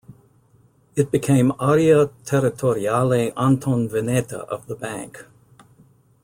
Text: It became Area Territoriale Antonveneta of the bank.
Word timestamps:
It 0.95 1.11
became 1.11 1.51
Area 1.61 2.07
Territoriale 2.25 3.31
Antonveneta 3.35 4.33
of 4.49 4.65
the 4.65 4.73
bank. 4.75 5.27